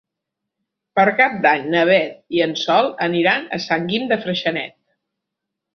[0.99, 4.79] Per Cap d'Any na Beth i en Sol aniran a Sant Guim de Freixenet.